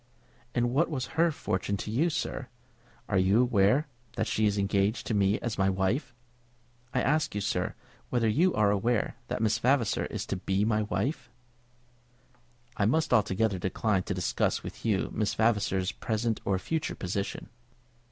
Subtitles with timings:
[0.55, 2.47] "And what was her fortune to you, sir?
[3.07, 3.85] Are you aware
[4.15, 6.15] that she is engaged to me as my wife?
[6.91, 7.75] I ask you, sir,
[8.09, 11.29] whether you are aware that Miss Vavasor is to be my wife?"
[12.75, 17.49] "I must altogether decline to discuss with you Miss Vavasor's present or future position."